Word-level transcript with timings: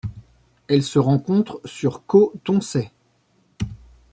Elle 0.67 0.81
se 0.81 0.97
rencontre 0.97 1.61
sur 1.63 2.07
Koh 2.07 2.33
Tonsay. 2.43 2.91